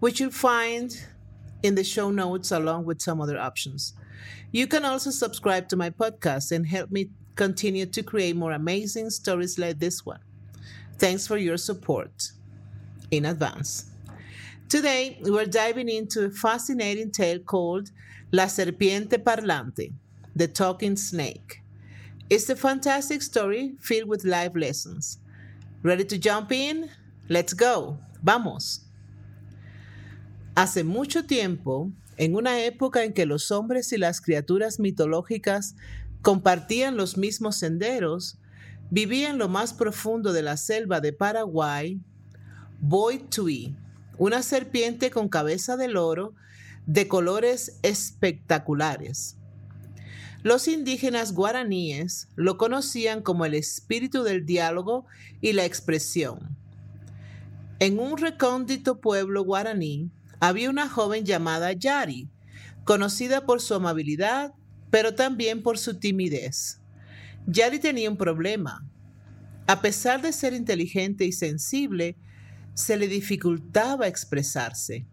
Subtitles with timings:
[0.00, 0.96] which you'll find
[1.62, 3.94] in the show notes along with some other options.
[4.52, 9.10] You can also subscribe to my podcast and help me continue to create more amazing
[9.10, 10.20] stories like this one.
[10.96, 12.32] Thanks for your support
[13.10, 13.90] in advance.
[14.68, 17.90] Today, we're diving into a fascinating tale called
[18.32, 19.92] La Serpiente Parlante,
[20.36, 21.62] the Talking Snake.
[22.28, 25.18] It's a fantastic story filled with life lessons.
[25.82, 26.90] Ready to jump in?
[27.28, 27.98] Let's go.
[28.22, 28.87] Vamos.
[30.58, 35.76] Hace mucho tiempo, en una época en que los hombres y las criaturas mitológicas
[36.20, 38.38] compartían los mismos senderos,
[38.90, 42.00] vivía en lo más profundo de la selva de Paraguay,
[42.80, 43.76] Boy Tui,
[44.18, 46.34] una serpiente con cabeza de loro
[46.86, 49.36] de colores espectaculares.
[50.42, 55.06] Los indígenas guaraníes lo conocían como el espíritu del diálogo
[55.40, 56.40] y la expresión.
[57.78, 62.28] En un recóndito pueblo guaraní había una joven llamada Yari,
[62.84, 64.54] conocida por su amabilidad,
[64.90, 66.80] pero también por su timidez.
[67.46, 68.86] Yari tenía un problema.
[69.66, 72.16] A pesar de ser inteligente y sensible,
[72.74, 75.06] se le dificultaba expresarse.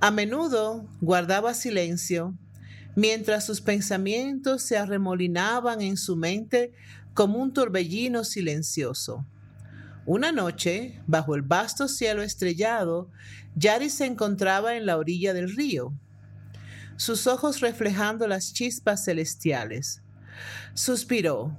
[0.00, 2.34] A menudo guardaba silencio
[2.96, 6.72] mientras sus pensamientos se arremolinaban en su mente
[7.14, 9.26] como un torbellino silencioso.
[10.06, 13.10] Una noche, bajo el vasto cielo estrellado,
[13.54, 15.92] Yari se encontraba en la orilla del río,
[16.96, 20.02] sus ojos reflejando las chispas celestiales.
[20.74, 21.58] Suspiró.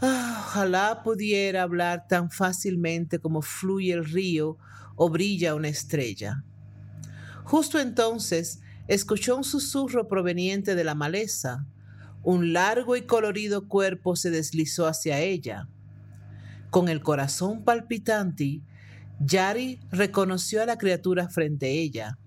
[0.00, 4.56] Ah, ojalá pudiera hablar tan fácilmente como fluye el río
[4.94, 6.44] o brilla una estrella.
[7.44, 11.66] Justo entonces escuchó un susurro proveniente de la maleza.
[12.22, 15.68] Un largo y colorido cuerpo se deslizó hacia ella.
[16.70, 18.60] Con el corazón palpitante,
[19.20, 22.18] Yari reconoció a la criatura frente a ella.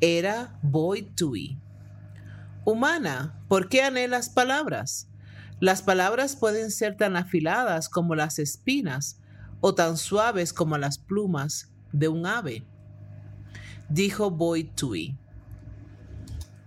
[0.00, 1.58] Era Boy Tui.
[2.64, 5.08] Humana, ¿por qué anhelas palabras?
[5.60, 9.20] Las palabras pueden ser tan afiladas como las espinas
[9.60, 12.64] o tan suaves como las plumas de un ave,
[13.88, 15.18] dijo Boy Tui.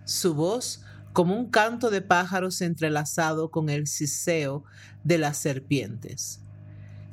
[0.05, 0.83] Su voz
[1.13, 4.63] como un canto de pájaros entrelazado con el siseo
[5.03, 6.41] de las serpientes.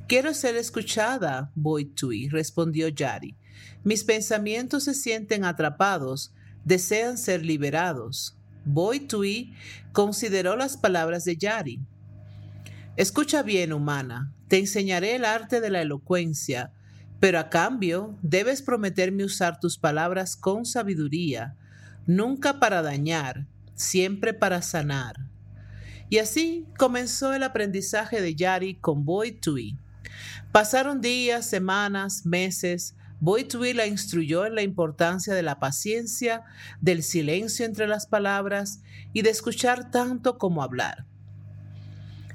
[0.08, 3.36] Quiero ser escuchada, Boy Tui, respondió Yari.
[3.84, 6.32] Mis pensamientos se sienten atrapados,
[6.64, 8.34] desean ser liberados.
[8.64, 9.52] Boy Tui
[9.92, 11.80] consideró las palabras de Yari.
[12.96, 16.72] Escucha bien, humana, te enseñaré el arte de la elocuencia,
[17.20, 21.54] pero a cambio debes prometerme usar tus palabras con sabiduría,
[22.06, 25.16] nunca para dañar, siempre para sanar.
[26.08, 29.76] Y así comenzó el aprendizaje de Yari con Boy Tui.
[30.52, 32.94] Pasaron días, semanas, meses.
[33.20, 36.44] Boitui la instruyó en la importancia de la paciencia,
[36.80, 38.80] del silencio entre las palabras
[39.12, 41.06] y de escuchar tanto como hablar.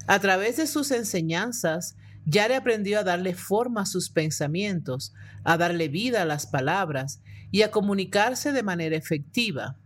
[0.06, 1.96] A través de sus enseñanzas,
[2.26, 7.62] Yare aprendió a darle forma a sus pensamientos, a darle vida a las palabras y
[7.62, 9.76] a comunicarse de manera efectiva.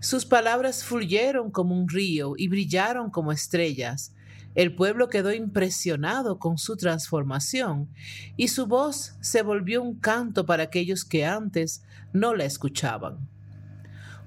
[0.00, 4.14] Sus palabras fluyeron como un río y brillaron como estrellas,
[4.58, 7.88] el pueblo quedó impresionado con su transformación
[8.36, 13.28] y su voz se volvió un canto para aquellos que antes no la escuchaban.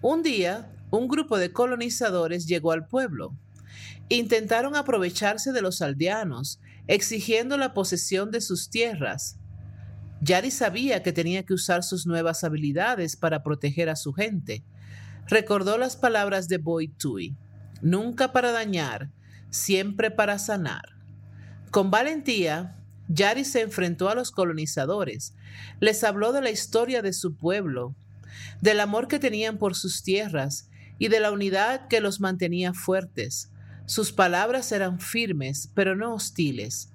[0.02, 3.36] Un día, un grupo de colonizadores llegó al pueblo.
[4.08, 9.38] Intentaron aprovecharse de los aldeanos, exigiendo la posesión de sus tierras.
[10.22, 14.64] Yari sabía que tenía que usar sus nuevas habilidades para proteger a su gente.
[15.28, 17.36] Recordó las palabras de Boy Tui,
[17.82, 19.12] nunca para dañar,
[19.52, 20.96] siempre para sanar.
[21.70, 22.76] Con valentía,
[23.08, 25.36] Yari se enfrentó a los colonizadores,
[25.80, 27.96] les habló de la historia de su pueblo,
[28.62, 33.52] del amor que tenían por sus tierras y de la unidad que los mantenía fuertes.
[33.86, 36.92] Sus palabras eran firmes, pero no hostiles.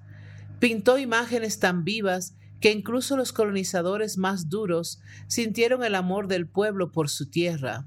[0.59, 6.91] Pintó imágenes tan vivas que incluso los colonizadores más duros sintieron el amor del pueblo
[6.91, 7.85] por su tierra.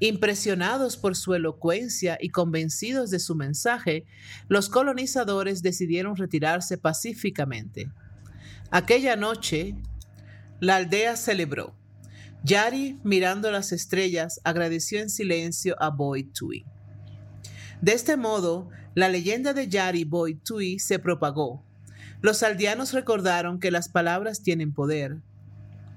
[0.00, 4.06] Impresionados por su elocuencia y convencidos de su mensaje,
[4.48, 7.90] los colonizadores decidieron retirarse pacíficamente.
[8.70, 9.76] Aquella noche,
[10.58, 11.74] La aldea celebró.
[12.44, 16.64] Yari, mirando las estrellas, agradeció en silencio a Boy Tui.
[17.82, 21.64] De este modo, la leyenda de Yari Boy Tui se propagó.
[22.22, 25.18] Los aldeanos recordaron que las palabras tienen poder,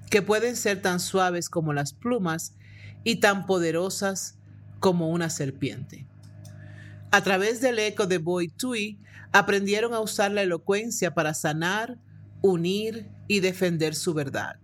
[0.10, 2.56] que pueden ser tan suaves como las plumas
[3.04, 4.38] y tan poderosas
[4.80, 6.08] como una serpiente.
[7.12, 9.00] A través del eco de Boy Tui,
[9.32, 11.98] aprendieron a usar la elocuencia para sanar,
[12.42, 14.60] unir y defender su verdad.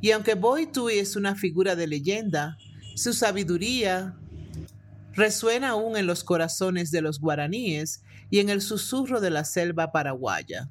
[0.00, 2.56] Y aunque Boy Tui es una figura de leyenda,
[2.94, 4.16] su sabiduría
[5.12, 9.90] resuena aún en los corazones de los guaraníes y en el susurro de la selva
[9.90, 10.70] paraguaya,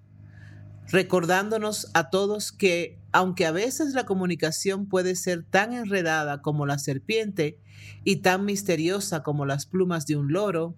[0.90, 6.80] recordándonos a todos que, aunque a veces la comunicación puede ser tan enredada como la
[6.80, 7.60] serpiente
[8.04, 10.76] y tan misteriosa como las plumas de un loro,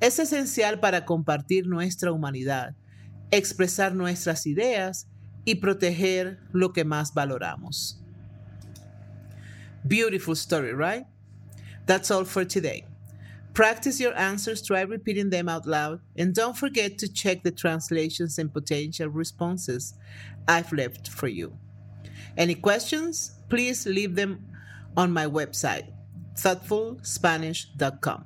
[0.00, 2.74] es esencial para compartir nuestra humanidad,
[3.30, 5.08] expresar nuestras ideas
[5.44, 8.00] y proteger lo que más valoramos.
[9.84, 11.06] Beautiful story, right?
[11.86, 12.91] That's all for today.
[13.54, 18.38] Practice your answers, try repeating them out loud, and don't forget to check the translations
[18.38, 19.94] and potential responses
[20.48, 21.58] I've left for you.
[22.36, 23.32] Any questions?
[23.50, 24.46] Please leave them
[24.96, 25.92] on my website,
[26.34, 28.24] thoughtfulspanish.com.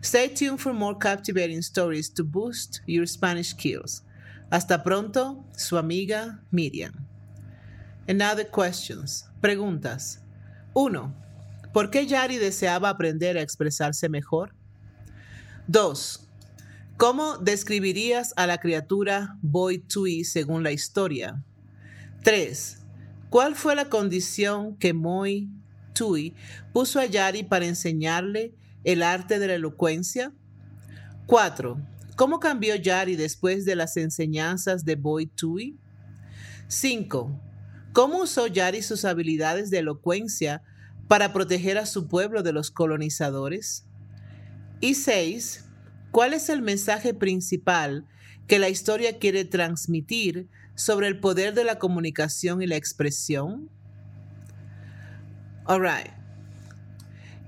[0.00, 4.02] Stay tuned for more captivating stories to boost your Spanish skills.
[4.50, 7.06] Hasta pronto, su amiga Miriam.
[8.08, 9.24] And now the questions.
[9.40, 10.18] Preguntas.
[10.74, 11.14] 1.
[11.76, 14.54] ¿Por qué Yari deseaba aprender a expresarse mejor?
[15.66, 16.26] 2.
[16.96, 21.44] ¿Cómo describirías a la criatura Boy Tui según la historia?
[22.22, 22.78] 3.
[23.28, 25.50] ¿Cuál fue la condición que Moi
[25.92, 26.34] Tui
[26.72, 30.32] puso a Yari para enseñarle el arte de la elocuencia?
[31.26, 31.78] 4.
[32.16, 35.76] ¿Cómo cambió Yari después de las enseñanzas de Boy Tui?
[36.68, 37.38] 5.
[37.92, 40.62] ¿Cómo usó Yari sus habilidades de elocuencia
[41.08, 43.84] para proteger a su pueblo de los colonizadores?
[44.80, 45.64] Y seis,
[46.10, 48.06] ¿cuál es el mensaje principal
[48.46, 53.70] que la historia quiere transmitir sobre el poder de la comunicación y la expresión?
[55.66, 56.10] All right.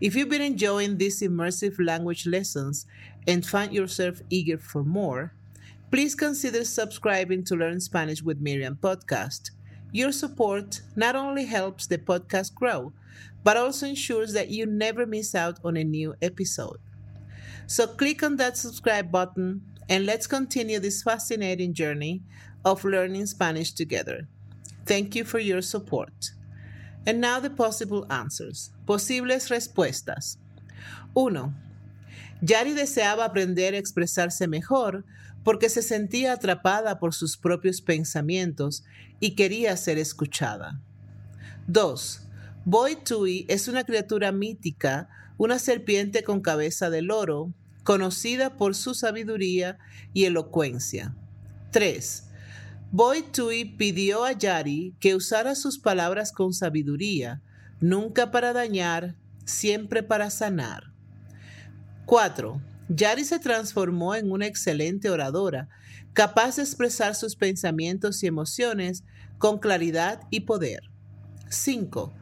[0.00, 2.86] If you've been enjoying these immersive language lessons
[3.26, 5.32] and find yourself eager for more,
[5.90, 9.50] please consider subscribing to Learn Spanish with Miriam podcast.
[9.92, 12.92] Your support not only helps the podcast grow,
[13.42, 16.78] but also ensures that you never miss out on a new episode.
[17.66, 22.22] So click on that subscribe button and let's continue this fascinating journey
[22.64, 24.28] of learning Spanish together.
[24.84, 26.32] Thank you for your support.
[27.06, 28.70] And now the possible answers.
[28.86, 30.36] Posibles respuestas.
[31.14, 31.54] 1.
[32.44, 35.04] Yari deseaba aprender a expresarse mejor
[35.44, 38.84] porque se sentía atrapada por sus propios pensamientos
[39.20, 40.80] y quería ser escuchada.
[41.66, 42.22] 2.
[42.64, 47.52] Boy Tui es una criatura mítica, una serpiente con cabeza de loro,
[47.84, 49.78] conocida por su sabiduría
[50.12, 51.14] y elocuencia.
[51.70, 52.24] 3.
[52.90, 57.42] Boy Tui pidió a Yari que usara sus palabras con sabiduría,
[57.80, 59.14] nunca para dañar,
[59.44, 60.92] siempre para sanar.
[62.06, 62.60] 4.
[62.88, 65.68] Yari se transformó en una excelente oradora,
[66.12, 69.04] capaz de expresar sus pensamientos y emociones
[69.38, 70.80] con claridad y poder.
[71.50, 72.12] 5.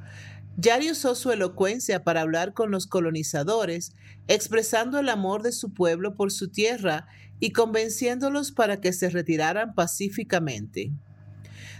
[0.58, 3.92] Yari usó su elocuencia para hablar con los colonizadores,
[4.26, 7.06] expresando el amor de su pueblo por su tierra
[7.40, 10.92] y convenciéndolos para que se retiraran pacíficamente.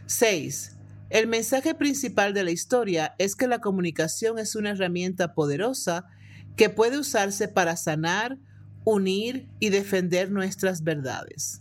[0.07, 0.76] 6.
[1.09, 6.07] El mensaje principal de la historia es que la comunicación es una herramienta poderosa
[6.57, 8.38] que puede usarse para sanar,
[8.87, 11.61] unir y defender nuestras verdades.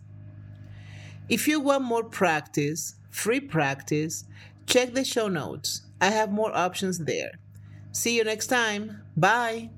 [1.28, 4.26] If you want more practice, free practice,
[4.68, 5.82] check the show notes.
[6.00, 7.32] I have more options there.
[7.92, 9.02] See you next time.
[9.18, 9.72] Bye.